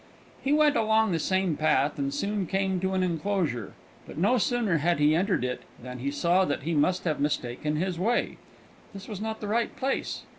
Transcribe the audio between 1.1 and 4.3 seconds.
the same path, and soon came to an enclosure; but